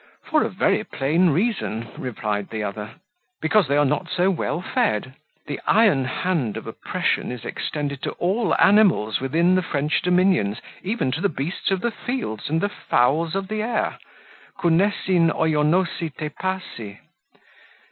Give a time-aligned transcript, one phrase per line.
[0.23, 2.95] "For a very plain reason," replied the other;
[3.39, 5.13] "because they are not so well fed.
[5.45, 11.11] The iron hand of oppression is extended to all animals within the French dominions, even
[11.11, 13.99] to the beasts of the field and the fowls of the air;
[14.59, 16.97] kunessin oionoisi te pasi."